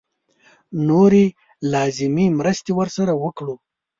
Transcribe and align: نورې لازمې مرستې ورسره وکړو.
نورې 0.89 1.25
لازمې 1.73 2.27
مرستې 2.39 2.71
ورسره 2.75 3.13
وکړو. 3.23 3.55